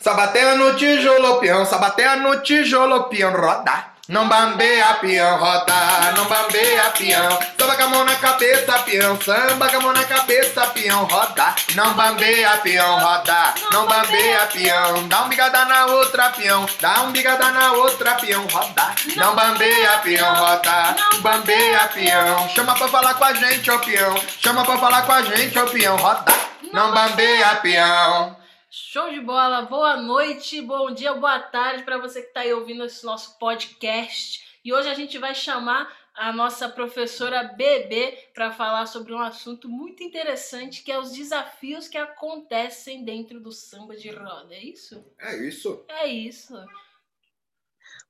[0.00, 3.98] Sabateia no tijolo, peão, sabateia no tijolo, peão, roda.
[4.08, 5.74] Não bambeia, peão, roda,
[6.16, 7.38] não bambeia, peão.
[7.58, 11.54] Samba com a mão na cabeça, peão, samba com a mão na cabeça, peão, roda.
[11.74, 15.08] Não bambeia, peão, roda, não bambeia, peão.
[15.08, 18.94] Dá um bigada na outra, peão, dá um bigada na outra, peão, roda.
[19.16, 22.48] Não bambeia, peão, roda, bambeia, peão.
[22.50, 23.78] Chama pra falar com a gente, ó.
[24.40, 26.32] Chama pra falar com a gente, ó, roda.
[26.72, 28.37] Não bambeia, peão.
[28.80, 32.84] Show de bola, boa noite, bom dia, boa tarde para você que está aí ouvindo
[32.84, 34.60] esse nosso podcast.
[34.64, 39.68] E hoje a gente vai chamar a nossa professora Bebê para falar sobre um assunto
[39.68, 44.54] muito interessante que é os desafios que acontecem dentro do samba de roda.
[44.54, 45.04] É isso?
[45.18, 45.84] É isso.
[45.88, 46.54] É isso.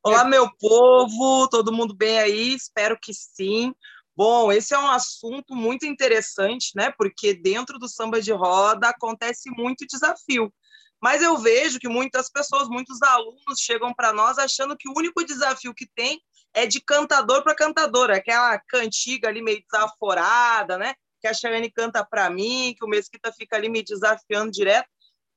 [0.02, 2.55] Olá, meu povo, todo mundo bem aí?
[2.55, 3.74] Espero que sim.
[4.18, 6.90] Bom, esse é um assunto muito interessante, né?
[6.98, 10.52] Porque dentro do samba de roda acontece muito desafio.
[11.00, 15.24] Mas eu vejo que muitas pessoas, muitos alunos chegam para nós achando que o único
[15.24, 16.20] desafio que tem
[16.52, 20.94] é de cantador para cantadora, aquela cantiga ali meio desaforada, né?
[21.20, 24.89] Que a Chayane canta para mim, que o Mesquita fica ali me desafiando direto.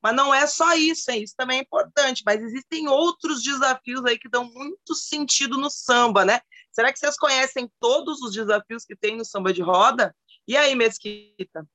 [0.02, 1.22] Mas não é só isso, hein?
[1.22, 2.24] isso também é importante.
[2.26, 6.42] Mas existem outros desafios aí que dão muito sentido no samba, né?
[6.72, 10.16] Será que vocês conhecem todos os desafios que tem no samba de roda?
[10.48, 11.66] E aí, Mesquita?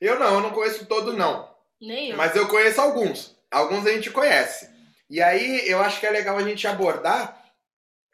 [0.00, 1.54] Eu não, eu não conheço todos, não.
[1.80, 2.16] Nem eu.
[2.16, 3.36] Mas eu conheço alguns.
[3.50, 4.68] Alguns a gente conhece.
[5.08, 7.44] E aí eu acho que é legal a gente abordar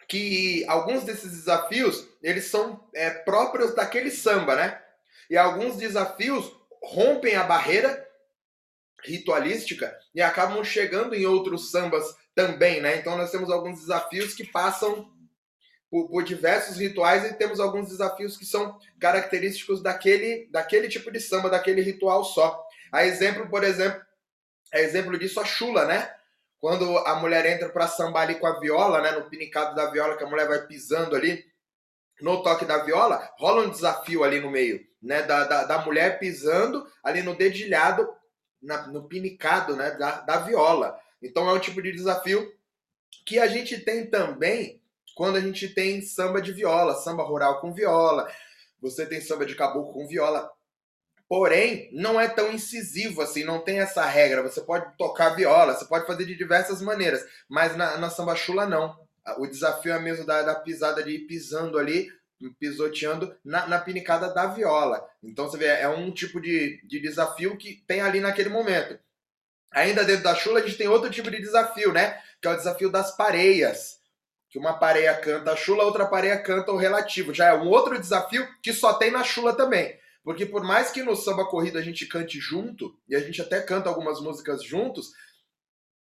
[0.09, 4.83] que alguns desses desafios, eles são é, próprios daquele samba, né?
[5.31, 6.53] E alguns desafios
[6.83, 8.07] rompem a barreira
[9.03, 12.97] ritualística e acabam chegando em outros sambas também, né?
[12.97, 15.11] Então nós temos alguns desafios que passam
[15.93, 21.21] por, por, diversos rituais e temos alguns desafios que são característicos daquele, daquele tipo de
[21.21, 22.67] samba, daquele ritual só.
[22.91, 24.01] A exemplo, por exemplo,
[24.73, 26.11] é exemplo disso a chula, né?
[26.59, 29.11] Quando a mulher entra para sambar ali com a viola, né?
[29.11, 31.45] No pinicado da viola, que a mulher vai pisando ali,
[32.23, 35.21] no toque da viola, rola um desafio ali no meio, né?
[35.25, 38.09] Da, da, da mulher pisando ali no dedilhado,
[38.63, 39.91] na, no pinicado, né?
[39.91, 40.99] Da, da viola.
[41.23, 42.51] Então é um tipo de desafio
[43.27, 44.82] que a gente tem também
[45.15, 48.31] quando a gente tem samba de viola, samba rural com viola,
[48.81, 50.51] você tem samba de caboclo com viola.
[51.29, 54.43] Porém, não é tão incisivo assim, não tem essa regra.
[54.43, 58.67] Você pode tocar viola, você pode fazer de diversas maneiras, mas na, na samba chula
[58.67, 58.95] não.
[59.39, 62.11] O desafio é mesmo da, da pisada de ir pisando ali,
[62.59, 65.09] pisoteando na, na pinicada da viola.
[65.23, 68.99] Então você vê, é um tipo de, de desafio que tem ali naquele momento.
[69.71, 72.21] Ainda dentro da chula, a gente tem outro tipo de desafio, né?
[72.43, 74.02] Que é o desafio das pareias
[74.53, 77.33] que uma pareia canta a chula, outra pareia canta o relativo.
[77.33, 79.99] Já é um outro desafio que só tem na chula também.
[80.23, 83.63] Porque por mais que no samba corrido a gente cante junto, e a gente até
[83.63, 85.15] canta algumas músicas juntos,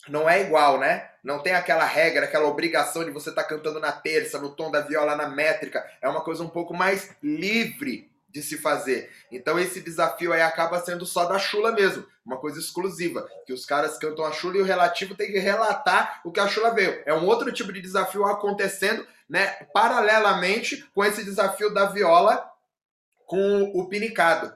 [0.08, 1.10] não é igual, né?
[1.22, 4.72] Não tem aquela regra, aquela obrigação de você estar tá cantando na terça, no tom
[4.72, 5.86] da viola, na métrica.
[6.02, 9.10] É uma coisa um pouco mais livre de se fazer.
[9.32, 13.66] Então esse desafio aí acaba sendo só da chula mesmo, uma coisa exclusiva, que os
[13.66, 17.02] caras cantam a chula e o relativo tem que relatar o que a chula veio.
[17.06, 22.48] É um outro tipo de desafio acontecendo, né, paralelamente com esse desafio da viola
[23.26, 24.54] com o pinicado.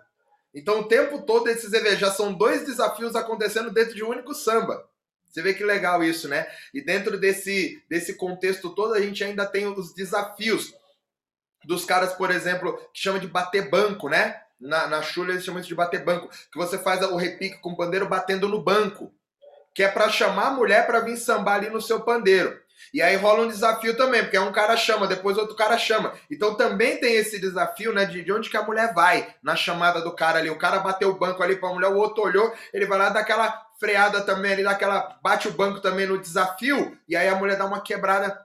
[0.54, 4.88] Então o tempo todo esses já são dois desafios acontecendo dentro de um único samba.
[5.28, 6.46] Você vê que legal isso, né?
[6.74, 10.74] E dentro desse, desse contexto todo, a gente ainda tem os desafios
[11.66, 14.42] dos caras, por exemplo, que chama de bater banco, né?
[14.60, 17.72] Na, na chula eles chamam isso de bater banco, que você faz o repique com
[17.72, 19.12] o pandeiro batendo no banco,
[19.74, 22.62] que é para chamar a mulher para vir sambar ali no seu pandeiro.
[22.94, 26.14] E aí rola um desafio também, porque é um cara chama, depois outro cara chama.
[26.30, 30.02] Então também tem esse desafio, né, de, de onde que a mulher vai na chamada
[30.02, 30.50] do cara ali.
[30.50, 33.10] O cara bateu o banco ali para a mulher, o outro olhou, ele vai lá
[33.10, 37.36] dar aquela freada também ali, daquela bate o banco também no desafio, e aí a
[37.36, 38.40] mulher dá uma quebrada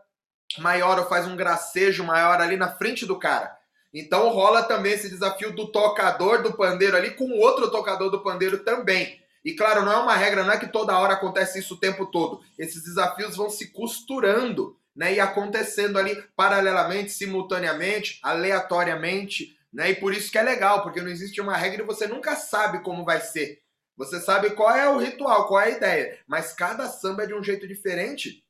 [0.58, 3.56] maior ou faz um gracejo maior ali na frente do cara.
[3.92, 8.58] Então rola também esse desafio do tocador do pandeiro ali com outro tocador do pandeiro
[8.58, 9.20] também.
[9.44, 12.06] E claro, não é uma regra, não é que toda hora acontece isso o tempo
[12.06, 12.40] todo.
[12.58, 19.90] Esses desafios vão se costurando, né, e acontecendo ali paralelamente, simultaneamente, aleatoriamente, né?
[19.90, 22.82] E por isso que é legal, porque não existe uma regra e você nunca sabe
[22.82, 23.60] como vai ser.
[23.96, 27.34] Você sabe qual é o ritual, qual é a ideia, mas cada samba é de
[27.34, 28.42] um jeito diferente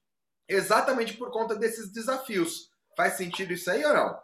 [0.49, 2.71] exatamente por conta desses desafios.
[2.97, 4.19] Faz sentido isso aí ou não?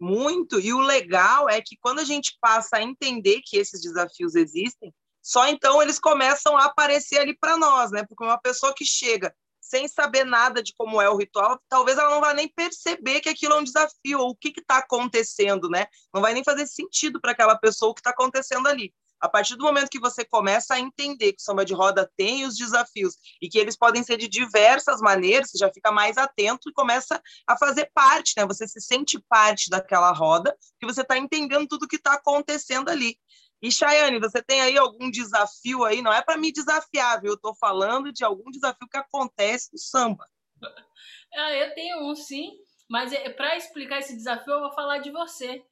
[0.00, 0.58] Muito.
[0.58, 4.94] E o legal é que quando a gente passa a entender que esses desafios existem,
[5.22, 8.04] só então eles começam a aparecer ali para nós, né?
[8.08, 12.10] Porque uma pessoa que chega sem saber nada de como é o ritual, talvez ela
[12.10, 15.86] não vá nem perceber que aquilo é um desafio ou o que está acontecendo, né?
[16.12, 18.92] Não vai nem fazer sentido para aquela pessoa o que está acontecendo ali.
[19.20, 22.46] A partir do momento que você começa a entender que o samba de roda tem
[22.46, 26.70] os desafios e que eles podem ser de diversas maneiras, você já fica mais atento
[26.70, 28.46] e começa a fazer parte, né?
[28.46, 33.18] Você se sente parte daquela roda, que você está entendendo tudo que está acontecendo ali.
[33.62, 36.00] E, Chayane, você tem aí algum desafio aí?
[36.00, 37.32] Não é para me desafiar, viu?
[37.32, 40.26] Eu estou falando de algum desafio que acontece no samba.
[41.32, 42.58] Ah, eu tenho um, sim.
[42.88, 45.64] Mas é, para explicar esse desafio, eu vou falar de você.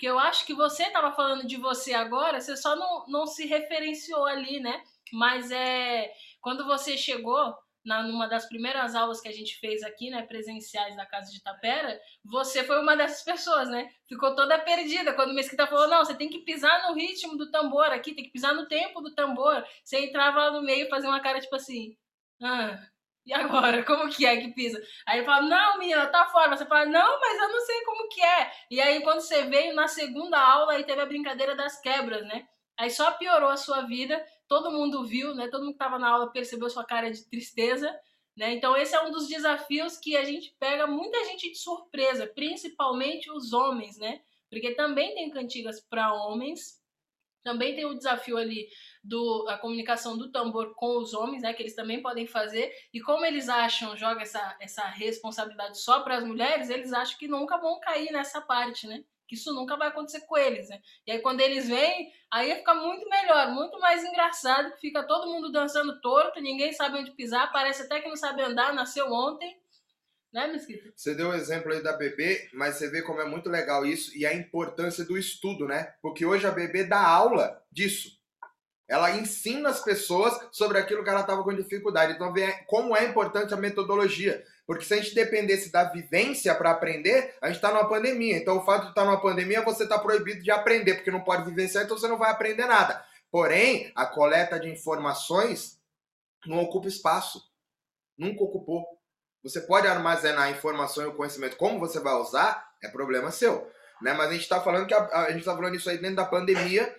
[0.00, 3.44] Porque eu acho que você estava falando de você agora, você só não, não se
[3.44, 4.82] referenciou ali, né?
[5.12, 6.10] Mas é
[6.40, 7.54] quando você chegou
[7.84, 11.42] na numa das primeiras aulas que a gente fez aqui, né, presenciais na casa de
[11.42, 13.90] Tapera, você foi uma dessas pessoas, né?
[14.08, 17.50] Ficou toda perdida quando o Mesquita falou: "Não, você tem que pisar no ritmo do
[17.50, 19.62] tambor aqui, tem que pisar no tempo do tambor".
[19.84, 21.94] Você entrava lá no meio e fazia uma cara tipo assim:
[22.42, 22.78] "Ah,
[23.24, 23.82] e agora?
[23.84, 24.82] Como que é que pisa?
[25.06, 26.56] Aí ele fala, não, menina, tá fora.
[26.56, 28.52] Você fala, não, mas eu não sei como que é.
[28.70, 32.48] E aí, quando você veio na segunda aula, aí teve a brincadeira das quebras, né?
[32.78, 35.48] Aí só piorou a sua vida, todo mundo viu, né?
[35.48, 37.94] Todo mundo que tava na aula percebeu sua cara de tristeza,
[38.36, 38.54] né?
[38.54, 43.30] Então, esse é um dos desafios que a gente pega muita gente de surpresa, principalmente
[43.30, 44.22] os homens, né?
[44.48, 46.79] Porque também tem cantigas para homens,
[47.42, 48.68] também tem o desafio ali
[49.02, 52.70] do a comunicação do tambor com os homens, né, que eles também podem fazer.
[52.92, 57.28] E como eles acham, joga essa, essa responsabilidade só para as mulheres, eles acham que
[57.28, 59.02] nunca vão cair nessa parte, né?
[59.26, 60.80] Que isso nunca vai acontecer com eles, né?
[61.06, 65.50] E aí quando eles vêm, aí fica muito melhor, muito mais engraçado, fica todo mundo
[65.50, 69.58] dançando torto, ninguém sabe onde pisar, parece até que não sabe andar, nasceu ontem.
[70.32, 70.92] Né, Mesquita?
[70.94, 74.16] Você deu o exemplo aí da bebê, mas você vê como é muito legal isso
[74.16, 75.94] e a importância do estudo, né?
[76.00, 78.20] Porque hoje a bebê dá aula disso.
[78.90, 82.12] Ela ensina as pessoas sobre aquilo que ela estava com dificuldade.
[82.12, 84.44] Então, vê como é importante a metodologia.
[84.66, 88.36] Porque se a gente dependesse da vivência para aprender, a gente está numa pandemia.
[88.36, 91.22] Então, o fato de estar tá numa pandemia, você está proibido de aprender, porque não
[91.22, 93.04] pode vivenciar, então você não vai aprender nada.
[93.30, 95.80] Porém, a coleta de informações
[96.44, 97.48] não ocupa espaço.
[98.18, 98.99] Nunca ocupou.
[99.42, 101.56] Você pode armazenar a informação e o conhecimento.
[101.56, 103.70] Como você vai usar, é problema seu.
[104.02, 104.12] Né?
[104.12, 106.24] Mas a gente está falando que a, a gente está falando isso aí dentro da
[106.24, 106.94] pandemia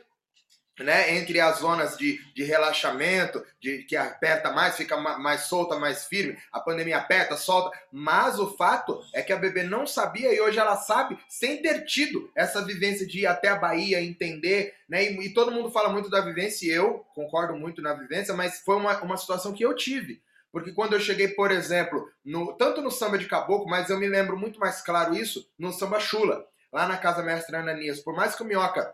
[0.79, 6.05] né, entre as zonas de, de relaxamento, de que aperta mais, fica mais solta, mais
[6.05, 10.41] firme, a pandemia aperta, solta, mas o fato é que a bebê não sabia e
[10.41, 15.03] hoje ela sabe sem ter tido essa vivência de ir até a Bahia, entender, né,
[15.03, 18.59] e, e todo mundo fala muito da vivência e eu concordo muito na vivência, mas
[18.61, 20.21] foi uma, uma situação que eu tive.
[20.51, 24.07] Porque quando eu cheguei, por exemplo, no, tanto no samba de caboclo, mas eu me
[24.07, 27.99] lembro muito mais claro isso no samba chula, lá na casa mestra Ananias.
[27.99, 28.93] Por mais que o Minhoca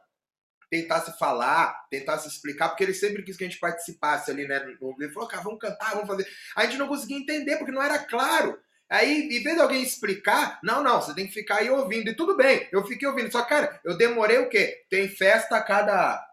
[0.69, 4.57] tentasse falar, tentasse explicar, porque ele sempre quis que a gente participasse ali, né?
[4.57, 6.27] Ele falou, cara, vamos cantar, vamos fazer.
[6.55, 8.59] A gente não conseguia entender, porque não era claro.
[8.89, 12.09] Aí, em vez de alguém explicar, não, não, você tem que ficar aí ouvindo.
[12.09, 13.31] E tudo bem, eu fiquei ouvindo.
[13.31, 14.85] Só, cara, eu demorei o quê?
[14.89, 16.23] Tem festa a cada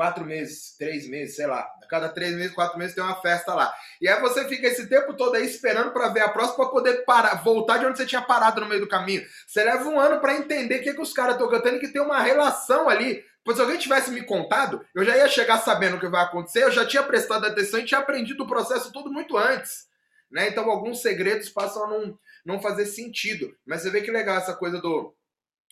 [0.00, 1.60] quatro meses, três meses, sei lá.
[1.60, 3.70] A cada três meses, quatro meses tem uma festa lá.
[4.00, 7.04] E aí você fica esse tempo todo aí esperando para ver a próxima para poder
[7.04, 9.22] parar, voltar de onde você tinha parado no meio do caminho.
[9.46, 12.00] Você leva um ano para entender o que, que os caras estão cantando que tem
[12.00, 16.00] uma relação ali Pois se alguém tivesse me contado, eu já ia chegar sabendo o
[16.00, 19.36] que vai acontecer, eu já tinha prestado atenção e tinha aprendido o processo todo muito
[19.36, 19.86] antes.
[20.30, 20.48] Né?
[20.48, 23.54] Então alguns segredos passam a não, não fazer sentido.
[23.66, 25.14] Mas você vê que legal essa coisa do,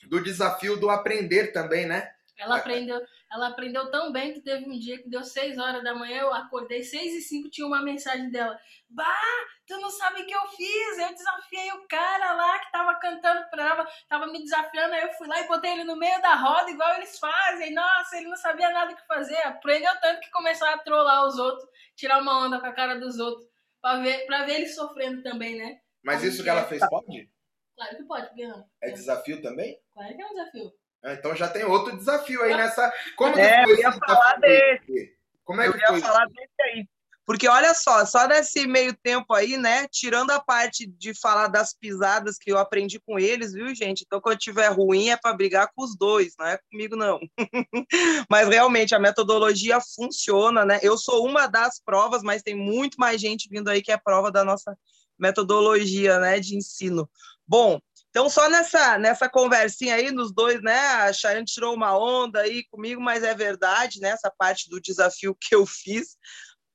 [0.06, 2.10] do desafio do aprender também, né?
[2.38, 5.94] Ela aprendeu, ela aprendeu tão bem que teve um dia que deu 6 horas da
[5.94, 8.58] manhã, eu acordei 6 e 5, tinha uma mensagem dela.
[8.88, 12.94] Bah, tu não sabe o que eu fiz, eu desafiei o cara lá que tava
[12.94, 16.20] cantando pra ela, tava me desafiando, aí eu fui lá e botei ele no meio
[16.22, 17.74] da roda, igual eles fazem.
[17.74, 19.36] Nossa, ele não sabia nada o que fazer.
[19.38, 23.18] Aprendeu tanto que começou a trollar os outros, tirar uma onda com a cara dos
[23.18, 23.46] outros,
[23.80, 25.80] pra ver, pra ver ele sofrendo também, né?
[26.02, 27.30] Mas isso que ela fez pode?
[27.76, 28.68] Claro que pode, não.
[28.82, 29.78] É desafio também?
[29.92, 30.72] Claro que é um desafio.
[31.04, 32.92] Ah, então já tem outro desafio aí nessa.
[33.16, 35.16] Como é, eu ia falar desse.
[35.44, 36.88] Como é que eu ia falar desse aí.
[37.28, 39.86] Porque olha só, só nesse meio tempo aí, né?
[39.88, 44.02] Tirando a parte de falar das pisadas que eu aprendi com eles, viu, gente?
[44.06, 47.20] Então, quando tiver ruim, é para brigar com os dois, não é comigo, não.
[48.30, 50.80] mas realmente a metodologia funciona, né?
[50.82, 54.32] Eu sou uma das provas, mas tem muito mais gente vindo aí que é prova
[54.32, 54.74] da nossa
[55.18, 57.10] metodologia, né, de ensino.
[57.46, 57.78] Bom,
[58.10, 60.78] então, só nessa, nessa conversinha aí, nos dois, né?
[60.78, 64.10] A Chayane tirou uma onda aí comigo, mas é verdade, né?
[64.10, 66.16] Essa parte do desafio que eu fiz.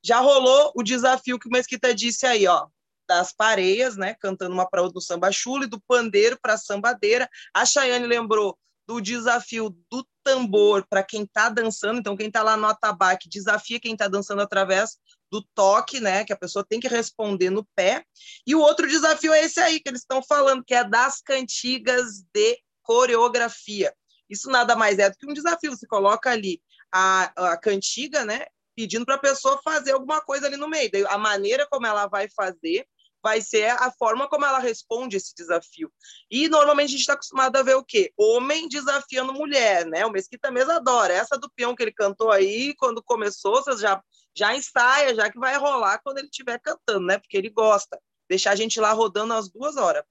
[0.04, 2.68] Já rolou o desafio que o Mesquita disse aí, ó,
[3.08, 4.16] das pareias, né?
[4.20, 7.28] Cantando uma para outra no samba chula e do pandeiro para sambadeira.
[7.54, 12.00] A Chayane lembrou do desafio do tambor para quem está dançando.
[12.00, 14.98] Então, quem está lá no atabaque desafia quem está dançando através
[15.34, 16.24] do toque, né?
[16.24, 18.06] Que a pessoa tem que responder no pé.
[18.46, 22.22] E o outro desafio é esse aí que eles estão falando, que é das cantigas
[22.32, 23.92] de coreografia.
[24.30, 25.72] Isso nada mais é do que um desafio.
[25.72, 26.62] Você coloca ali
[26.94, 28.46] a, a cantiga, né?
[28.76, 30.92] Pedindo para a pessoa fazer alguma coisa ali no meio.
[31.10, 32.86] A maneira como ela vai fazer
[33.24, 35.92] vai ser a forma como ela responde esse desafio.
[36.30, 38.12] E normalmente a gente está acostumado a ver o quê?
[38.18, 40.06] Homem desafiando mulher, né?
[40.06, 41.14] O Mesquita mesmo adora.
[41.14, 44.04] Essa do peão que ele cantou aí, quando começou, você já,
[44.36, 47.18] já ensaia, já que vai rolar quando ele estiver cantando, né?
[47.18, 48.00] Porque ele gosta.
[48.30, 50.04] Deixar a gente lá rodando as duas horas.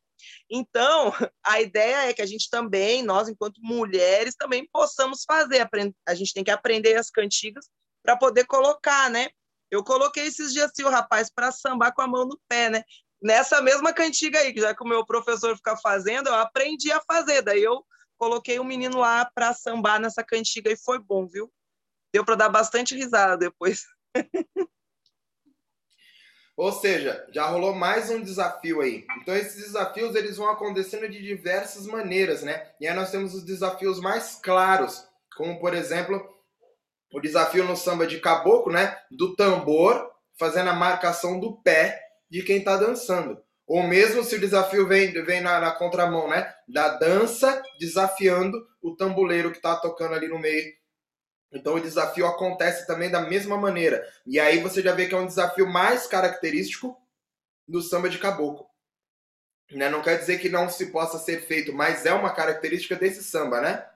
[0.50, 1.12] Então,
[1.44, 5.68] a ideia é que a gente também, nós, enquanto mulheres, também possamos fazer.
[6.06, 7.68] A gente tem que aprender as cantigas
[8.02, 9.28] para poder colocar, né?
[9.70, 12.84] Eu coloquei esses dias assim, o rapaz para sambar com a mão no pé, né?
[13.22, 17.00] Nessa mesma cantiga aí, que já que o meu professor fica fazendo, eu aprendi a
[17.00, 17.40] fazer.
[17.40, 17.84] Daí eu
[18.18, 21.50] coloquei o um menino lá para sambar nessa cantiga e foi bom, viu?
[22.12, 23.82] Deu para dar bastante risada depois.
[26.56, 29.06] Ou seja, já rolou mais um desafio aí.
[29.20, 32.70] Então esses desafios eles vão acontecendo de diversas maneiras, né?
[32.80, 35.02] E aí nós temos os desafios mais claros,
[35.36, 36.22] como por exemplo,
[37.12, 38.96] o desafio no samba de caboclo, né?
[39.10, 42.00] Do tambor fazendo a marcação do pé
[42.30, 43.42] de quem está dançando.
[43.66, 46.52] Ou mesmo se o desafio vem, vem na, na, contramão, né?
[46.68, 50.72] Da dança desafiando o tamboleiro que está tocando ali no meio.
[51.52, 54.06] Então o desafio acontece também da mesma maneira.
[54.26, 56.96] E aí você já vê que é um desafio mais característico
[57.68, 58.66] do samba de caboclo.
[59.70, 59.88] Né?
[59.88, 63.60] Não quer dizer que não se possa ser feito, mas é uma característica desse samba,
[63.60, 63.86] né?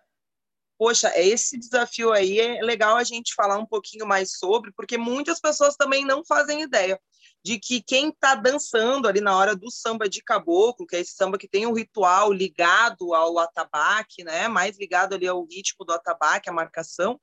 [0.78, 5.40] poxa, esse desafio aí é legal a gente falar um pouquinho mais sobre, porque muitas
[5.40, 7.00] pessoas também não fazem ideia
[7.46, 11.14] de que quem está dançando ali na hora do samba de caboclo, que é esse
[11.14, 15.92] samba que tem um ritual ligado ao atabaque, né, mais ligado ali ao ritmo do
[15.92, 17.20] atabaque, a marcação,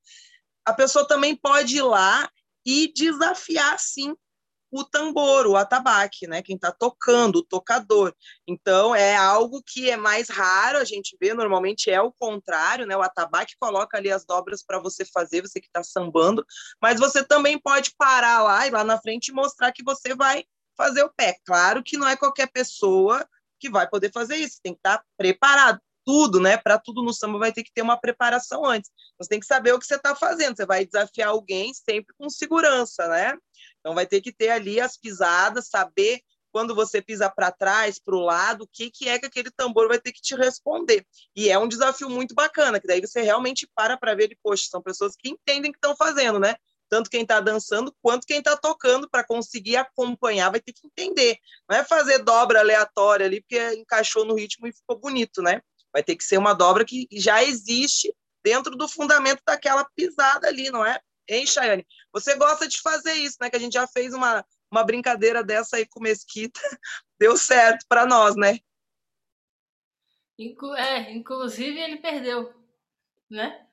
[0.63, 2.31] a pessoa também pode ir lá
[2.65, 4.15] e desafiar, sim,
[4.73, 6.41] o tambor, o atabaque, né?
[6.41, 8.11] Quem está tocando, o tocador.
[8.47, 12.97] Então, é algo que é mais raro a gente vê, normalmente é o contrário, né?
[12.97, 16.43] O atabaque coloca ali as dobras para você fazer, você que está sambando,
[16.81, 20.43] mas você também pode parar lá e lá na frente mostrar que você vai
[20.75, 21.37] fazer o pé.
[21.45, 23.23] Claro que não é qualquer pessoa
[23.59, 26.57] que vai poder fazer isso, tem que estar tá preparado tudo, né?
[26.57, 28.91] Para tudo no samba vai ter que ter uma preparação antes.
[29.17, 30.55] Você tem que saber o que você está fazendo.
[30.55, 33.37] Você vai desafiar alguém sempre com segurança, né?
[33.83, 36.21] Então vai ter que ter ali as pisadas, saber
[36.53, 39.87] quando você pisa para trás, para o lado, o que, que é que aquele tambor
[39.89, 41.05] vai ter que te responder.
[41.35, 44.67] E é um desafio muito bacana, que daí você realmente para para ver, ele, poxa,
[44.69, 46.55] são pessoas que entendem o que estão fazendo, né?
[46.87, 51.37] Tanto quem está dançando quanto quem está tocando, para conseguir acompanhar, vai ter que entender.
[51.67, 55.59] Não é fazer dobra aleatória ali, porque encaixou no ritmo e ficou bonito, né?
[55.91, 58.13] Vai ter que ser uma dobra que já existe
[58.43, 60.99] dentro do fundamento daquela pisada ali, não é?
[61.27, 61.87] Hein, Chayane?
[62.11, 63.49] Você gosta de fazer isso, né?
[63.49, 66.59] Que a gente já fez uma, uma brincadeira dessa aí com Mesquita.
[67.19, 68.59] Deu certo para nós, né?
[70.37, 72.51] Inclu é, inclusive ele perdeu,
[73.29, 73.65] né?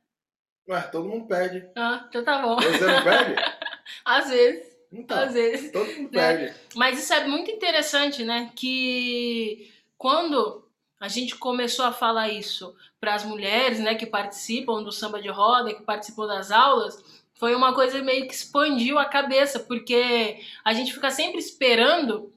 [0.68, 1.68] Ué, todo mundo perde.
[1.74, 2.56] Ah, então tá bom.
[2.56, 3.34] Você não perde?
[4.04, 4.70] Às vezes.
[4.92, 5.70] Então, às vezes.
[5.70, 6.36] Todo mundo né?
[6.36, 6.60] perde.
[6.74, 8.50] Mas isso é muito interessante, né?
[8.56, 14.92] Que quando a gente começou a falar isso para as mulheres, né, que participam do
[14.92, 19.58] samba de roda, que participam das aulas, foi uma coisa meio que expandiu a cabeça,
[19.58, 22.30] porque a gente fica sempre esperando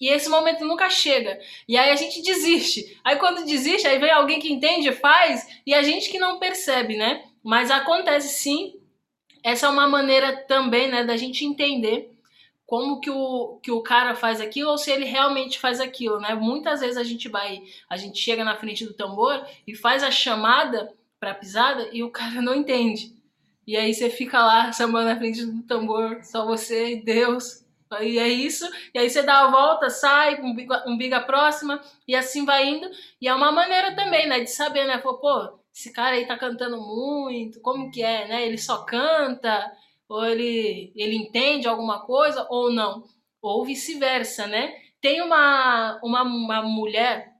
[0.00, 1.40] e esse momento nunca chega.
[1.68, 3.00] E aí a gente desiste.
[3.02, 6.96] Aí quando desiste, aí vem alguém que entende, faz, e a gente que não percebe,
[6.96, 7.24] né?
[7.42, 8.80] Mas acontece sim.
[9.42, 12.16] Essa é uma maneira também, né, da gente entender
[12.64, 16.34] como que o, que o cara faz aquilo ou se ele realmente faz aquilo, né?
[16.36, 20.12] Muitas vezes a gente vai, a gente chega na frente do tambor e faz a
[20.12, 23.14] chamada para pisada e o cara não entende.
[23.66, 27.64] E aí você fica lá sambando na frente do tambor, só você e Deus.
[28.00, 28.68] E é isso.
[28.92, 32.68] E aí você dá a volta, sai, um biga, um biga próxima, e assim vai
[32.68, 32.90] indo.
[33.20, 34.98] E é uma maneira também, né, de saber, né?
[34.98, 38.46] Pô, esse cara aí tá cantando muito, como que é, né?
[38.46, 39.72] Ele só canta,
[40.08, 43.04] ou ele, ele entende alguma coisa ou não,
[43.40, 44.74] ou vice-versa, né?
[45.00, 47.32] Tem uma, uma, uma mulher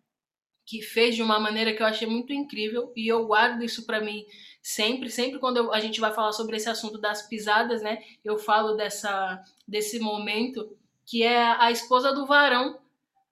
[0.66, 4.00] que fez de uma maneira que eu achei muito incrível e eu guardo isso para
[4.00, 4.24] mim
[4.64, 8.02] sempre, sempre quando eu, a gente vai falar sobre esse assunto das pisadas, né?
[8.24, 10.74] Eu falo dessa desse momento
[11.06, 12.78] que é a esposa do varão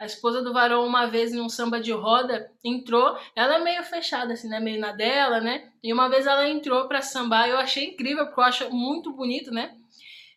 [0.03, 3.17] a esposa do Varão, uma vez em um samba de roda, entrou.
[3.37, 4.59] Ela é meio fechada, assim, né?
[4.59, 5.71] Meio na dela, né?
[5.81, 7.49] E uma vez ela entrou para sambar.
[7.49, 9.77] Eu achei incrível, porque eu acho muito bonito, né?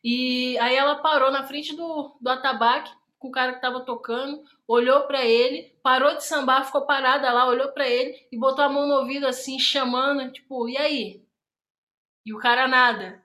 [0.04, 2.92] E aí ela parou na frente do, do atabaque,
[3.26, 7.48] com o cara que tava tocando, olhou para ele, parou de sambar, ficou parada lá,
[7.48, 11.26] olhou para ele e botou a mão no ouvido, assim, chamando, tipo, e aí?
[12.24, 13.24] E o cara nada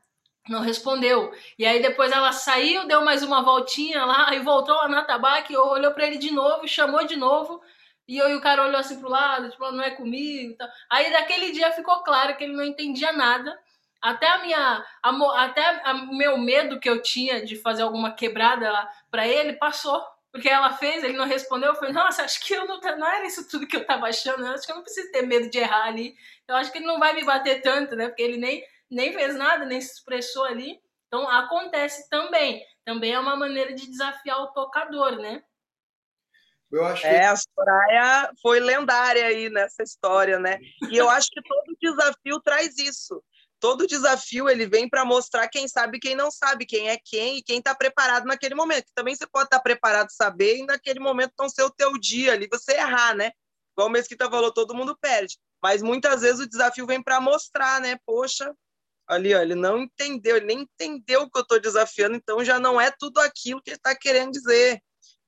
[0.49, 1.33] não respondeu.
[1.59, 5.57] E aí depois ela saiu, deu mais uma voltinha lá e voltou lá na tabaque,
[5.57, 7.63] olhou para ele de novo, chamou de novo.
[8.09, 10.57] E, eu, e o cara olhou assim pro lado, tipo, não é comigo.
[10.91, 13.57] Aí daquele dia ficou claro que ele não entendia nada
[14.01, 14.85] Até a minha.
[15.03, 18.71] A, até o meu medo que eu tinha de fazer alguma quebrada
[19.11, 20.03] para ele passou.
[20.33, 21.71] Porque ela fez, ele não respondeu.
[21.71, 24.47] Eu falei, nossa, acho que eu não, não era isso tudo que eu tava achando.
[24.47, 26.15] Acho que eu não preciso ter medo de errar ali.
[26.47, 28.07] Eu acho que ele não vai me bater tanto, né?
[28.07, 30.81] Porque ele nem, nem fez nada, nem se expressou ali.
[31.09, 32.65] Então acontece também.
[32.85, 35.43] Também é uma maneira de desafiar o tocador, né?
[36.71, 37.09] Eu acho que...
[37.09, 40.61] É, a Soraya foi lendária aí nessa história, né?
[40.89, 43.21] E eu acho que todo desafio traz isso.
[43.61, 47.43] Todo desafio ele vem para mostrar quem sabe quem não sabe, quem é quem e
[47.43, 48.87] quem está preparado naquele momento.
[48.95, 52.33] Também você pode estar tá preparado saber e naquele momento não ser o teu dia
[52.33, 53.31] ali, você errar, né?
[53.77, 55.39] Igual o Mesquita falou, todo mundo perde.
[55.63, 57.99] Mas muitas vezes o desafio vem para mostrar, né?
[58.07, 58.55] Poxa,
[59.07, 62.59] ali, ó, ele não entendeu, ele nem entendeu o que eu estou desafiando, então já
[62.59, 64.83] não é tudo aquilo que ele está querendo dizer,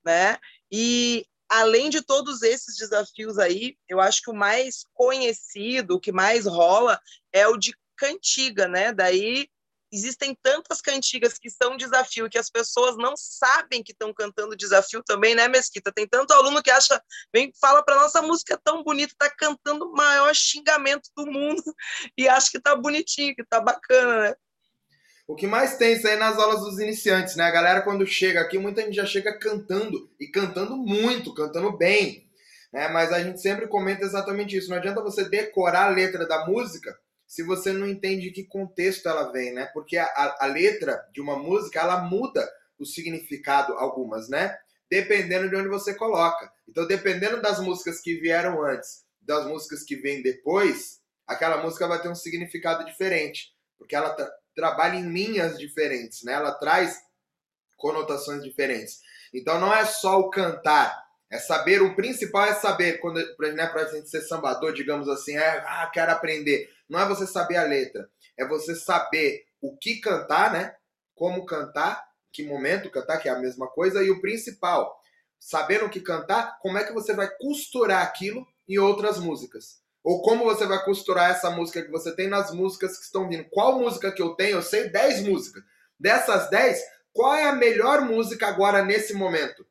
[0.04, 0.38] né?
[0.70, 6.10] E além de todos esses desafios aí, eu acho que o mais conhecido, o que
[6.10, 6.98] mais rola,
[7.30, 8.92] é o de cantiga, né?
[8.92, 9.48] Daí
[9.92, 15.02] existem tantas cantigas que são desafio que as pessoas não sabem que estão cantando desafio
[15.04, 15.92] também, né, Mesquita?
[15.92, 17.00] Tem tanto aluno que acha,
[17.32, 21.62] vem, fala para nossa música é tão bonita, tá cantando o maior xingamento do mundo
[22.18, 24.34] e acha que tá bonitinho, que tá bacana, né?
[25.28, 27.44] O que mais tem isso aí nas aulas dos iniciantes, né?
[27.44, 32.28] A galera quando chega aqui, muita gente já chega cantando e cantando muito, cantando bem,
[32.72, 32.88] né?
[32.88, 34.68] Mas a gente sempre comenta exatamente isso.
[34.68, 36.98] Não adianta você decorar a letra da música
[37.32, 39.64] se você não entende que contexto ela vem, né?
[39.72, 42.46] Porque a, a, letra de uma música, ela muda
[42.78, 44.54] o significado algumas, né?
[44.90, 46.52] Dependendo de onde você coloca.
[46.68, 52.02] Então, dependendo das músicas que vieram antes, das músicas que vêm depois, aquela música vai
[52.02, 56.34] ter um significado diferente, porque ela tra trabalha em linhas diferentes, né?
[56.34, 57.00] Ela traz
[57.78, 59.00] conotações diferentes.
[59.32, 63.16] Então, não é só o cantar, é saber, o principal é saber, quando,
[63.54, 66.68] né, pra gente ser sambador, digamos assim, é, ah, quero aprender.
[66.92, 68.06] Não é você saber a letra,
[68.36, 70.76] é você saber o que cantar, né?
[71.14, 75.00] Como cantar, que momento cantar, que é a mesma coisa, e o principal,
[75.40, 79.80] sabendo o que cantar, como é que você vai costurar aquilo em outras músicas.
[80.04, 83.48] Ou como você vai costurar essa música que você tem nas músicas que estão vindo.
[83.48, 84.58] Qual música que eu tenho?
[84.58, 85.64] Eu sei 10 músicas.
[85.98, 86.78] Dessas 10,
[87.10, 89.66] qual é a melhor música agora nesse momento?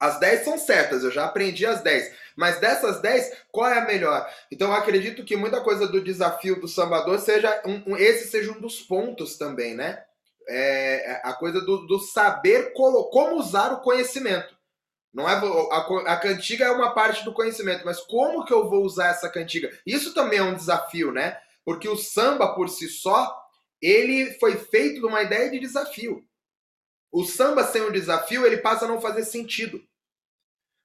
[0.00, 2.12] As 10 são certas, eu já aprendi as 10.
[2.36, 4.28] Mas dessas 10, qual é a melhor?
[4.50, 8.52] Então eu acredito que muita coisa do desafio do sambador seja um, um esse seja
[8.52, 10.04] um dos pontos também, né?
[10.48, 14.56] É, é a coisa do, do saber como, usar o conhecimento.
[15.12, 18.84] Não é a, a, cantiga é uma parte do conhecimento, mas como que eu vou
[18.84, 19.70] usar essa cantiga?
[19.84, 21.38] Isso também é um desafio, né?
[21.64, 23.36] Porque o samba por si só,
[23.82, 26.24] ele foi feito de uma ideia de desafio.
[27.10, 29.82] O samba sem o desafio, ele passa a não fazer sentido.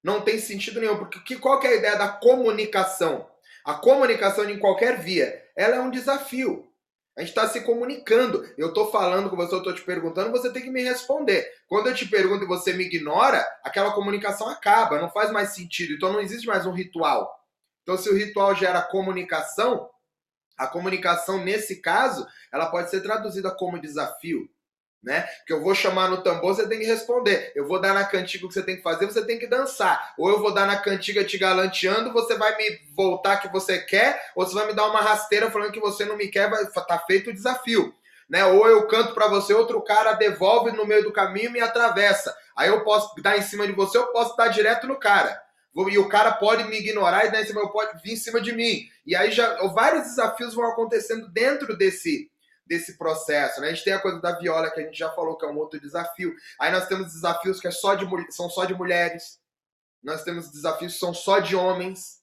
[0.04, 3.30] Não tem sentido nenhum, porque que, qual que é a ideia da comunicação?
[3.66, 6.70] A comunicação em qualquer via, ela é um desafio.
[7.16, 8.44] A gente está se comunicando.
[8.58, 11.48] Eu estou falando com você, eu estou te perguntando, você tem que me responder.
[11.68, 15.94] Quando eu te pergunto e você me ignora, aquela comunicação acaba, não faz mais sentido.
[15.94, 17.32] Então não existe mais um ritual.
[17.84, 19.90] Então, se o ritual gera comunicação,
[20.58, 24.50] a comunicação, nesse caso, ela pode ser traduzida como desafio
[25.04, 25.28] né?
[25.46, 27.52] Que eu vou chamar no tambor, você tem que responder.
[27.56, 30.14] Eu vou dar na cantiga o que você tem que fazer, você tem que dançar.
[30.18, 34.32] Ou eu vou dar na cantiga te galanteando, você vai me voltar que você quer,
[34.36, 37.00] ou você vai me dar uma rasteira falando que você não me quer, vai tá
[37.00, 37.94] feito o desafio.
[38.30, 38.46] Né?
[38.46, 42.34] Ou eu canto para você, outro cara devolve no meio do caminho e me atravessa.
[42.56, 45.42] Aí eu posso dar em cima de você, eu posso dar direto no cara.
[45.76, 48.40] E o cara pode me ignorar e dar em cima, eu pode vir em cima
[48.40, 48.88] de mim.
[49.06, 52.32] E aí já vários desafios vão acontecendo dentro desse
[52.66, 53.62] desse processo.
[53.62, 53.68] Né?
[53.68, 55.58] A gente tem a coisa da viola, que a gente já falou que é um
[55.58, 56.34] outro desafio.
[56.60, 59.40] Aí nós temos desafios que é só de, são só de mulheres.
[60.02, 62.22] Nós temos desafios que são só de homens.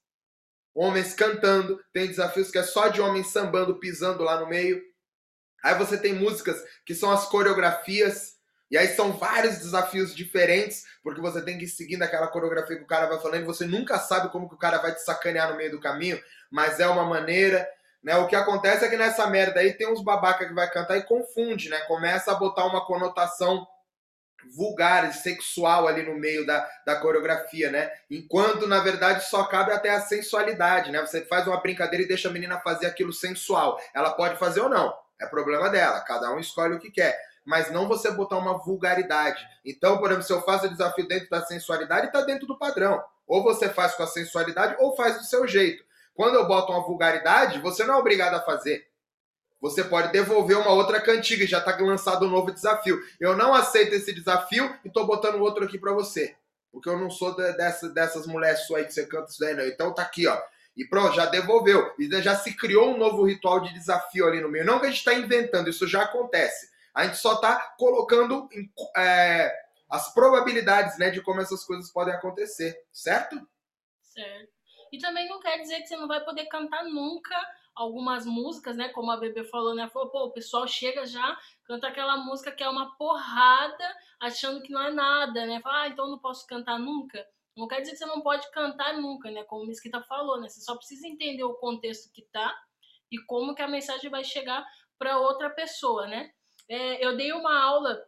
[0.75, 1.83] Homens cantando.
[1.93, 4.83] Tem desafios que é só de homens sambando, pisando lá no meio.
[5.63, 8.39] Aí você tem músicas que são as coreografias.
[8.71, 12.85] E aí são vários desafios diferentes, porque você tem que ir seguindo aquela coreografia que
[12.85, 15.51] o cara vai falando, e você nunca sabe como que o cara vai te sacanear
[15.51, 17.69] no meio do caminho, mas é uma maneira.
[18.03, 18.17] Né?
[18.17, 21.03] O que acontece é que nessa merda aí tem uns babaca que vai cantar e
[21.03, 21.79] confunde, né?
[21.81, 23.67] Começa a botar uma conotação
[24.57, 27.91] vulgar, sexual ali no meio da, da coreografia, né?
[28.11, 31.01] Enquanto, na verdade, só cabe até a sensualidade, né?
[31.01, 33.79] Você faz uma brincadeira e deixa a menina fazer aquilo sensual.
[33.95, 37.19] Ela pode fazer ou não, é problema dela, cada um escolhe o que quer.
[37.45, 39.45] Mas não você botar uma vulgaridade.
[39.65, 43.03] Então, por exemplo, se eu faço o desafio dentro da sensualidade, está dentro do padrão.
[43.27, 45.83] Ou você faz com a sensualidade, ou faz do seu jeito.
[46.15, 48.91] Quando eu boto uma vulgaridade, você não é obrigado a fazer.
[49.61, 52.99] Você pode devolver uma outra cantiga já está lançado um novo desafio.
[53.21, 56.35] Eu não aceito esse desafio e estou botando outro aqui para você.
[56.73, 59.55] Porque eu não sou de, dessa, dessas mulheres suas aí que você canta isso daí,
[59.55, 59.67] não.
[59.67, 60.41] Então tá aqui, ó.
[60.77, 61.93] E pronto, já devolveu.
[61.99, 64.65] E já se criou um novo ritual de desafio ali no meio.
[64.65, 66.71] Não que a gente está inventando, isso já acontece.
[66.95, 68.49] A gente só está colocando
[68.97, 69.53] é,
[69.91, 73.37] as probabilidades né, de como essas coisas podem acontecer, certo?
[74.03, 74.60] Certo.
[74.93, 77.37] E também não quer dizer que você não vai poder cantar nunca
[77.75, 78.89] algumas músicas, né?
[78.91, 79.89] Como a Bebê falou, né?
[79.89, 84.73] Falou, pô, o pessoal chega já, canta aquela música que é uma porrada, achando que
[84.73, 85.61] não é nada, né?
[85.61, 87.27] Fala, ah, então não posso cantar nunca.
[87.57, 89.45] Não quer dizer que você não pode cantar nunca, né?
[89.45, 90.49] Como o Mesquita falou, né?
[90.49, 92.55] Você só precisa entender o contexto que tá
[93.11, 94.67] e como que a mensagem vai chegar
[94.99, 96.31] para outra pessoa, né?
[96.69, 97.99] É, eu dei uma aula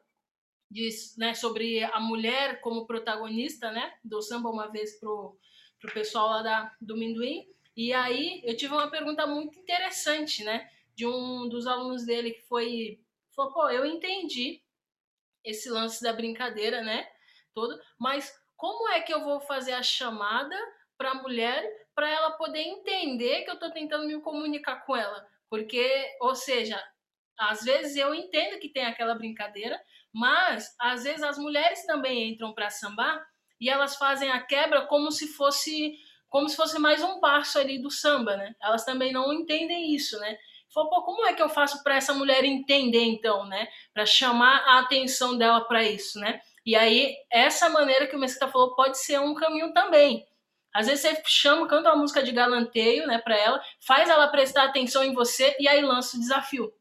[0.71, 3.95] de, né, sobre a mulher como protagonista, né?
[4.05, 5.39] Do samba uma vez pro,
[5.83, 7.45] pro pessoal lá da, do Minduim.
[7.77, 10.71] E aí eu tive uma pergunta muito interessante, né?
[10.95, 13.01] De um dos alunos dele que foi.
[13.35, 14.63] Falou, pô, eu entendi
[15.45, 17.11] esse lance da brincadeira, né?
[17.53, 20.57] Todo, mas como é que eu vou fazer a chamada
[20.97, 21.65] para a mulher
[21.95, 25.27] para ela poder entender que eu estou tentando me comunicar com ela?
[25.51, 26.83] Porque, ou seja,
[27.37, 32.55] às vezes eu entendo que tem aquela brincadeira, mas às vezes as mulheres também entram
[32.55, 33.27] para sambar
[33.63, 35.97] e elas fazem a quebra como se fosse
[36.29, 38.57] como se fosse mais um passo ali do samba, né?
[38.61, 40.37] Elas também não entendem isso, né?
[40.73, 43.69] Falou, pô, como é que eu faço para essa mulher entender então, né?
[43.93, 46.41] Para chamar a atenção dela para isso, né?
[46.67, 50.27] E aí essa maneira que o Mesquita falou pode ser um caminho também.
[50.75, 54.65] Às vezes você chama, canta uma música de galanteio, né, para ela, faz ela prestar
[54.65, 56.73] atenção em você e aí lança o desafio.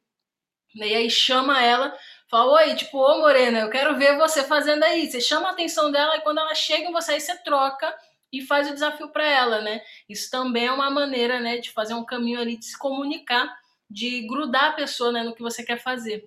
[0.74, 1.94] E aí chama ela,
[2.32, 5.12] fala, oi, tipo, ô Morena, eu quero ver você fazendo aí.
[5.12, 7.94] Você chama a atenção dela e quando ela chega em você, aí você troca
[8.32, 9.82] e faz o desafio para ela, né?
[10.08, 13.54] Isso também é uma maneira, né, de fazer um caminho ali de se comunicar,
[13.90, 16.24] de grudar a pessoa, né, no que você quer fazer.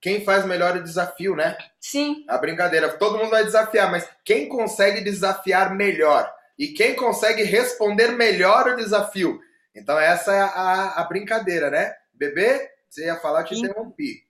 [0.00, 1.56] Quem faz melhor o desafio, né?
[1.80, 2.24] Sim.
[2.28, 2.90] A brincadeira.
[2.98, 6.30] Todo mundo vai desafiar, mas quem consegue desafiar melhor?
[6.58, 9.40] E quem consegue responder melhor o desafio?
[9.74, 11.94] Então, essa é a, a brincadeira, né?
[12.12, 14.27] Bebê, você ia falar, te interrompi.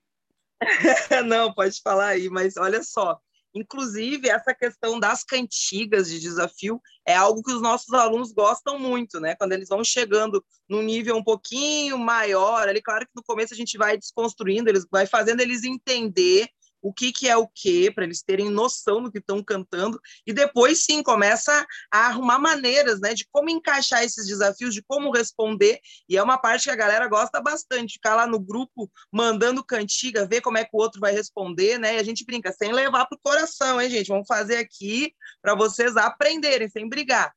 [1.27, 3.18] Não, pode falar aí, mas olha só.
[3.55, 9.18] Inclusive, essa questão das cantigas de desafio é algo que os nossos alunos gostam muito,
[9.18, 9.35] né?
[9.37, 13.57] Quando eles vão chegando num nível um pouquinho maior, ali, claro que no começo a
[13.57, 16.49] gente vai desconstruindo, eles vai fazendo eles entender
[16.81, 20.33] o que, que é o que, para eles terem noção do que estão cantando, e
[20.33, 25.81] depois sim começa a arrumar maneiras né, de como encaixar esses desafios, de como responder,
[26.09, 30.27] e é uma parte que a galera gosta bastante, ficar lá no grupo mandando cantiga,
[30.27, 31.97] ver como é que o outro vai responder, né?
[31.97, 34.09] E a gente brinca, sem levar para o coração, hein, gente?
[34.09, 35.12] Vamos fazer aqui
[35.43, 37.33] para vocês aprenderem, sem brigar.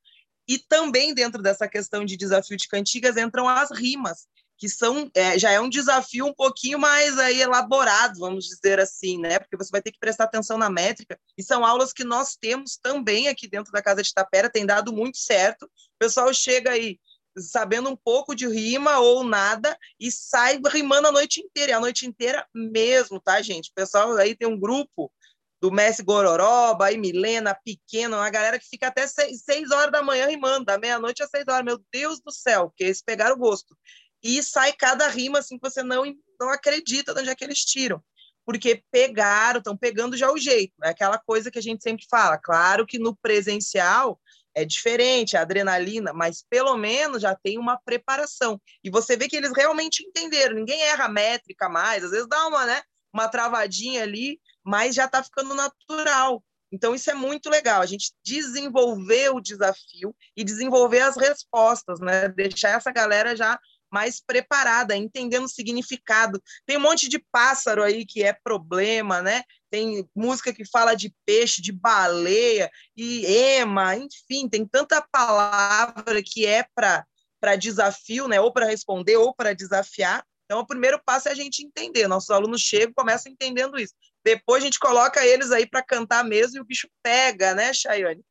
[0.48, 4.26] E também dentro dessa questão de desafio de cantigas entram as rimas
[4.62, 9.18] que são é, já é um desafio um pouquinho mais aí elaborado, vamos dizer assim,
[9.18, 9.40] né?
[9.40, 11.18] Porque você vai ter que prestar atenção na métrica.
[11.36, 14.92] E são aulas que nós temos também aqui dentro da Casa de Tapera, tem dado
[14.92, 15.64] muito certo.
[15.64, 17.00] O pessoal chega aí
[17.36, 21.80] sabendo um pouco de rima ou nada e sai rimando a noite inteira, e a
[21.80, 23.70] noite inteira mesmo, tá, gente?
[23.70, 25.12] O pessoal aí tem um grupo
[25.60, 30.04] do Messi Gororoba, aí Milena, Pequeno, uma galera que fica até seis, seis horas da
[30.04, 31.64] manhã rimando, da meia-noite às seis horas.
[31.64, 33.76] Meu Deus do céu, que eles pegaram o gosto
[34.22, 36.04] e sai cada rima assim que você não,
[36.40, 38.02] não acredita de onde é que eles tiram.
[38.44, 40.72] Porque pegaram, estão pegando já o jeito.
[40.82, 42.36] É aquela coisa que a gente sempre fala.
[42.38, 44.20] Claro que no presencial
[44.54, 48.60] é diferente, a adrenalina, mas pelo menos já tem uma preparação.
[48.82, 50.56] E você vê que eles realmente entenderam.
[50.56, 52.82] Ninguém erra métrica mais, às vezes dá uma, né,
[53.12, 56.42] uma travadinha ali, mas já está ficando natural.
[56.70, 62.30] Então, isso é muito legal, a gente desenvolver o desafio e desenvolver as respostas, né?
[62.30, 63.60] Deixar essa galera já
[63.92, 66.42] mais preparada, entendendo o significado.
[66.64, 69.42] Tem um monte de pássaro aí que é problema, né?
[69.70, 76.46] Tem música que fala de peixe, de baleia e ema, enfim, tem tanta palavra que
[76.46, 78.40] é para desafio, né?
[78.40, 80.24] Ou para responder ou para desafiar.
[80.44, 82.06] Então, o primeiro passo é a gente entender.
[82.06, 83.94] Nossos alunos chegam, começam entendendo isso.
[84.24, 88.22] Depois a gente coloca eles aí para cantar mesmo e o bicho pega, né, Chayane?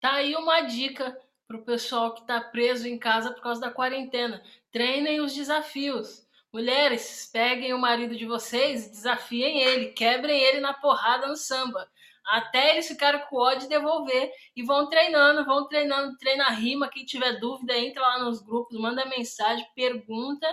[0.00, 3.70] Tá aí uma dica para o pessoal que está preso em casa por causa da
[3.70, 4.42] quarentena.
[4.70, 6.28] Treinem os desafios.
[6.52, 11.88] Mulheres, peguem o marido de vocês e desafiem ele, quebrem ele na porrada no samba
[12.28, 16.88] até eles ficarem com ódio de devolver e vão treinando, vão treinando, treina rima.
[16.88, 20.46] Quem tiver dúvida, entra lá nos grupos, manda mensagem, pergunta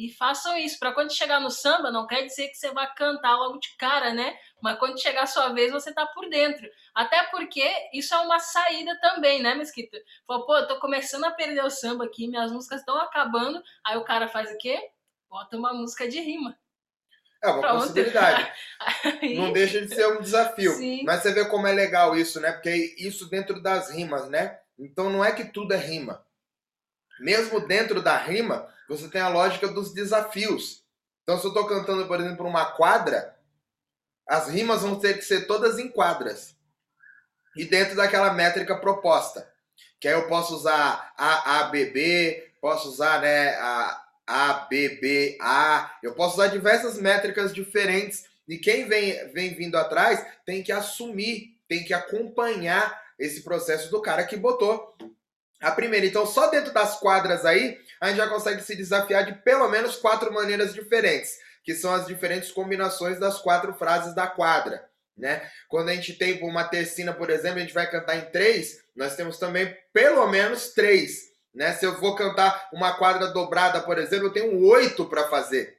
[0.00, 0.78] e façam isso.
[0.78, 4.14] Para quando chegar no samba, não quer dizer que você vai cantar logo de cara,
[4.14, 4.34] né?
[4.62, 6.66] Mas quando chegar a sua vez, você tá por dentro.
[6.94, 9.98] Até porque isso é uma saída também, né, Mesquita?
[10.26, 13.62] Fala, pô, eu tô começando a perder o samba aqui, minhas músicas estão acabando.
[13.84, 14.80] Aí o cara faz o quê?
[15.28, 16.58] Bota uma música de rima.
[17.42, 17.80] É uma Pronto.
[17.80, 18.52] possibilidade.
[19.20, 19.36] Aí...
[19.36, 20.72] Não deixa de ser um desafio.
[20.72, 21.02] Sim.
[21.04, 22.52] Mas você vê como é legal isso, né?
[22.52, 24.58] Porque isso dentro das rimas, né?
[24.78, 26.24] Então não é que tudo é rima.
[27.20, 30.82] Mesmo dentro da rima, você tem a lógica dos desafios.
[31.22, 33.36] Então, se eu estou cantando, por exemplo, uma quadra,
[34.26, 36.56] as rimas vão ter que ser todas em quadras.
[37.56, 39.48] E dentro daquela métrica proposta.
[40.00, 45.00] Que aí eu posso usar A, A, B, B, posso usar né, a A, B,
[45.00, 45.98] B, A.
[46.02, 48.24] Eu posso usar diversas métricas diferentes.
[48.48, 54.00] E quem vem, vem vindo atrás tem que assumir, tem que acompanhar esse processo do
[54.00, 54.96] cara que botou
[55.60, 56.06] a primeira.
[56.06, 59.96] Então, só dentro das quadras aí, a gente já consegue se desafiar de pelo menos
[59.96, 64.88] quatro maneiras diferentes, que são as diferentes combinações das quatro frases da quadra.
[65.16, 65.42] Né?
[65.68, 69.14] Quando a gente tem uma tercina, por exemplo, a gente vai cantar em três, nós
[69.14, 71.30] temos também pelo menos três.
[71.54, 71.72] Né?
[71.74, 75.78] Se eu vou cantar uma quadra dobrada, por exemplo, eu tenho oito para fazer.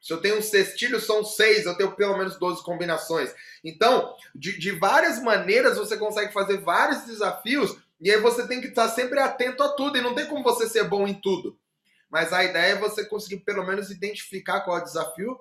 [0.00, 3.34] Se eu tenho um cestilho, são seis, eu tenho pelo menos 12 combinações.
[3.64, 8.68] Então, de, de várias maneiras, você consegue fazer vários desafios e aí você tem que
[8.68, 9.96] estar sempre atento a tudo.
[9.96, 11.58] E não tem como você ser bom em tudo.
[12.10, 15.38] Mas a ideia é você conseguir pelo menos identificar qual é o desafio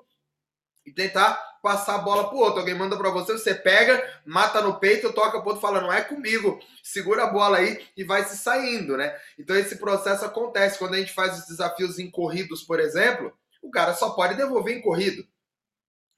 [0.85, 2.59] e tentar passar a bola pro outro.
[2.59, 6.01] Alguém manda para você, você pega, mata no peito, toca pro outro, fala, não é
[6.01, 9.17] comigo, segura a bola aí e vai se saindo, né?
[9.37, 13.71] Então esse processo acontece quando a gente faz os desafios em corridos, por exemplo o
[13.71, 15.25] cara só pode devolver em corrido.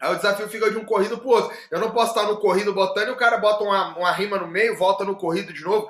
[0.02, 1.56] Aí o desafio fica de um corrido pro outro.
[1.70, 4.48] Eu não posso estar no corrido botando e o cara bota uma, uma rima no
[4.48, 5.90] meio, volta no corrido de novo.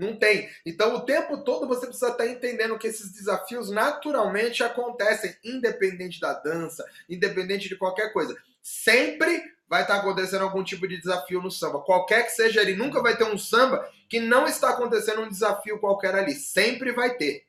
[0.00, 0.48] Não tem.
[0.64, 6.32] Então, o tempo todo você precisa estar entendendo que esses desafios naturalmente acontecem, independente da
[6.32, 8.34] dança, independente de qualquer coisa.
[8.62, 11.82] Sempre vai estar acontecendo algum tipo de desafio no samba.
[11.82, 15.78] Qualquer que seja ele, nunca vai ter um samba que não está acontecendo um desafio
[15.78, 16.32] qualquer ali.
[16.32, 17.44] Sempre vai ter.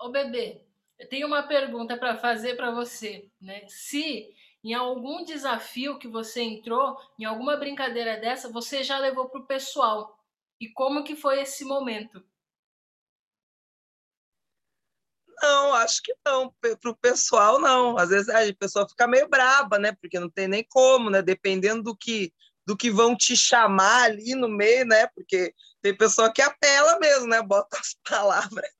[0.00, 0.62] Ô, bebê,
[0.98, 3.66] eu tenho uma pergunta para fazer para você, né?
[3.68, 9.42] Se em algum desafio que você entrou, em alguma brincadeira dessa, você já levou para
[9.42, 10.18] o pessoal.
[10.64, 12.24] E como que foi esse momento?
[15.42, 16.54] Não, acho que não.
[16.58, 17.98] Para o pessoal, não.
[17.98, 19.92] Às vezes a pessoa fica meio braba, né?
[19.92, 21.20] Porque não tem nem como, né?
[21.20, 22.32] Dependendo do que,
[22.66, 25.06] do que vão te chamar ali no meio, né?
[25.08, 27.42] Porque tem pessoa que apela mesmo, né?
[27.42, 28.70] Bota as palavras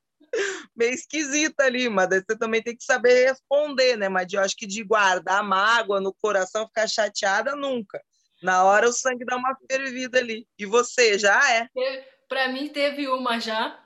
[0.74, 4.08] meio esquisita ali, mas você também tem que saber responder, né?
[4.08, 8.02] Mas eu acho que de guardar mágoa no coração, ficar chateada, nunca.
[8.44, 10.46] Na hora o sangue dá uma fervida ali.
[10.58, 11.66] E você, já é?
[12.28, 13.80] Para mim teve uma já.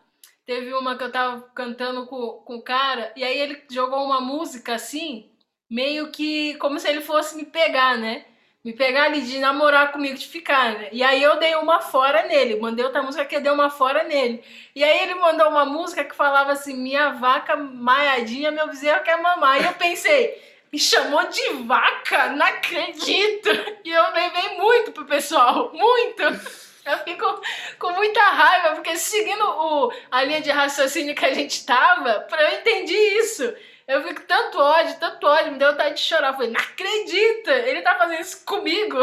[0.44, 4.18] Teve uma que eu tava cantando com, com o cara, e aí ele jogou uma
[4.18, 5.30] música assim,
[5.70, 8.24] meio que como se ele fosse me pegar, né?
[8.64, 10.88] me pegar ali de namorar comigo, de ficar, né?
[10.92, 14.04] E aí eu dei uma fora nele, mandei outra música que eu dei uma fora
[14.04, 14.42] nele.
[14.74, 19.20] E aí ele mandou uma música que falava assim: minha vaca maiadinha, meu bezerro quer
[19.22, 19.62] mamar.
[19.62, 20.42] E eu pensei,
[20.72, 22.28] me chamou de vaca?
[22.30, 23.48] Não acredito!
[23.84, 26.22] E eu levei muito pro pessoal, muito!
[26.22, 27.42] Eu fico
[27.78, 32.58] com muita raiva, porque seguindo o, a linha de raciocínio que a gente tava, eu
[32.58, 33.54] entendi isso.
[33.86, 36.28] Eu fico tanto ódio, tanto ódio, me deu vontade de chorar.
[36.28, 38.96] Eu falei, não acredita, ele tá fazendo isso comigo.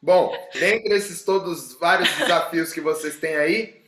[0.00, 3.82] Bom, dentre esses todos vários desafios que vocês têm aí,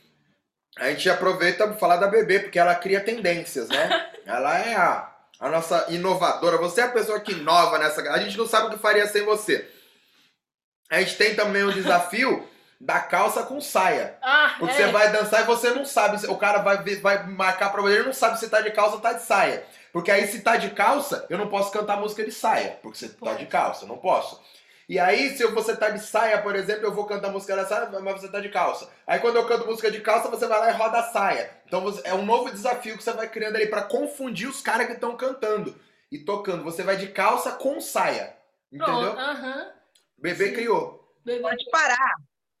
[0.77, 4.09] a gente aproveita para falar da bebê, porque ela cria tendências, né?
[4.23, 5.10] Ela é a,
[5.41, 6.57] a nossa inovadora.
[6.57, 8.01] Você é a pessoa que inova nessa.
[8.11, 9.67] A gente não sabe o que faria sem você.
[10.89, 12.47] A gente tem também o desafio
[12.79, 14.17] da calça com saia.
[14.21, 14.85] Ah, porque é.
[14.85, 16.23] você vai dançar e você não sabe.
[16.27, 19.01] O cara vai, vai marcar pra você, ele não sabe se tá de calça ou
[19.01, 19.65] tá de saia.
[19.91, 22.79] Porque aí, se tá de calça, eu não posso cantar música de saia.
[22.81, 24.39] Porque você tá de calça, eu não posso.
[24.91, 27.89] E aí, se você tá de saia, por exemplo, eu vou cantar música da saia,
[28.01, 28.91] mas você tá de calça.
[29.07, 31.49] Aí quando eu canto música de calça, você vai lá e roda a saia.
[31.65, 34.93] Então é um novo desafio que você vai criando ali para confundir os caras que
[34.93, 35.79] estão cantando
[36.11, 36.65] e tocando.
[36.65, 38.35] Você vai de calça com saia.
[38.69, 39.17] Entendeu?
[39.17, 39.71] Aham.
[40.17, 40.53] Bebê Sim.
[40.55, 41.15] criou.
[41.23, 41.41] Bebê.
[41.41, 42.15] Pode parar.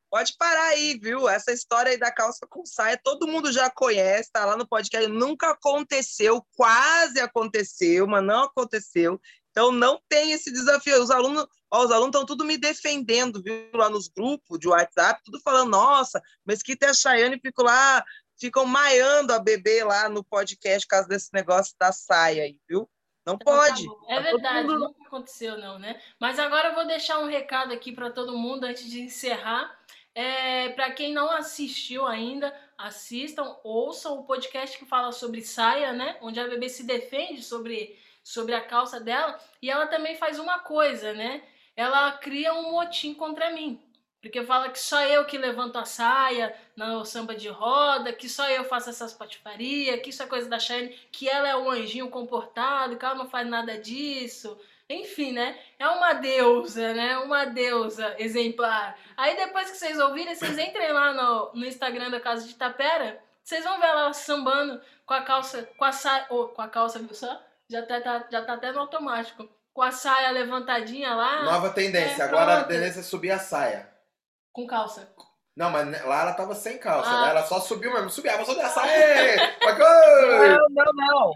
[0.09, 1.27] Pode parar aí, viu?
[1.27, 5.09] Essa história aí da calça com saia, todo mundo já conhece, tá lá no podcast.
[5.09, 9.19] Nunca aconteceu, quase aconteceu, mas não aconteceu.
[9.51, 11.01] Então não tem esse desafio.
[11.01, 13.69] Os alunos, ó, os alunos estão tudo me defendendo, viu?
[13.73, 18.03] Lá nos grupos de WhatsApp, tudo falando, nossa, Mesquita e a Chayane ficam lá,
[18.39, 22.89] ficam maiando a bebê lá no podcast por causa desse negócio da saia aí, viu?
[23.25, 23.85] Não pode.
[24.07, 26.01] É Tá verdade, mundo- nunca aconteceu não, né?
[26.19, 29.79] Mas agora eu vou deixar um recado aqui para todo mundo antes de encerrar.
[30.15, 36.17] É, para quem não assistiu ainda, assistam, ouçam o podcast que fala sobre saia, né?
[36.21, 39.39] Onde a bebê se defende sobre, sobre a calça dela.
[39.61, 41.43] E ela também faz uma coisa, né?
[41.75, 43.81] Ela cria um motim contra mim.
[44.21, 48.47] Porque fala que só eu que levanto a saia no samba de roda, que só
[48.49, 52.07] eu faço essas patifarias, que isso é coisa da Shane, que ela é um anjinho
[52.09, 54.59] comportado, que ela não faz nada disso.
[54.87, 55.57] Enfim, né?
[55.79, 57.17] É uma deusa, né?
[57.17, 58.95] Uma deusa exemplar.
[59.17, 63.19] Aí depois que vocês ouvirem, vocês entrem lá no, no Instagram da Casa de Tapera,
[63.43, 66.99] Vocês vão ver ela sambando com a calça, com a saia, oh, com a calça,
[66.99, 67.41] viu só?
[67.71, 69.47] Já tá, tá- já tá até no automático.
[69.73, 72.23] Com a saia levantadinha lá, Nova tendência.
[72.23, 72.67] é, Agora a pronto.
[72.67, 73.89] tendência é subir a saia.
[74.51, 75.07] com calça.
[75.55, 77.21] Não, mas lá ela tava sem calça, Ah.
[77.23, 77.29] né?
[77.29, 78.09] Ela só subiu mesmo.
[78.09, 79.35] Subiu, ah, vou subir a saia.
[80.59, 81.31] Não, não, não.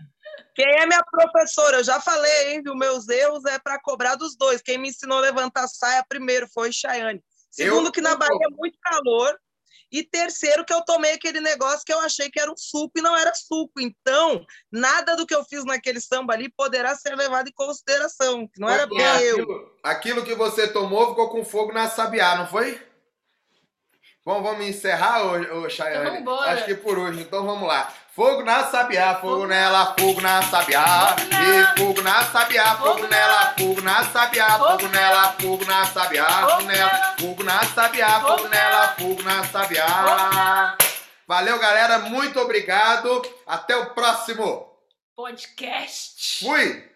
[0.54, 1.78] Quem é minha professora?
[1.78, 2.64] Eu já falei, hein?
[2.68, 4.62] Os meus erros é para cobrar dos dois.
[4.62, 7.24] Quem me ensinou a levantar a saia primeiro foi Chayane.
[7.52, 9.38] Segundo, Eu- que na Bahia é muito calor.
[9.92, 13.02] E terceiro, que eu tomei aquele negócio que eu achei que era um suco e
[13.02, 13.80] não era suco.
[13.80, 18.48] Então, nada do que eu fiz naquele samba ali poderá ser levado em consideração.
[18.48, 19.72] que Não era bem eu.
[19.84, 22.82] aquilo, que você tomou ficou com fogo na sabiá, não foi?
[24.26, 26.22] Bom, vamos encerrar, ô, ô Chayane?
[26.22, 26.40] Então.
[26.42, 27.94] Acho que por hoje, então vamos lá.
[28.16, 31.18] Fogo na sabiá, fogo nela, fogo na sabiá.
[31.20, 36.62] E fogo na sabiá, fogo nela, fogo na sabiá, Fogo nela, fogo na sabiá, Fogo
[36.62, 40.78] nela, fogo na sabiá, fogo nela, fogo na sabiá.
[41.28, 43.22] Valeu, galera, muito obrigado.
[43.46, 44.66] Até o próximo.
[45.14, 46.46] Podcast.
[46.46, 46.90] Fui!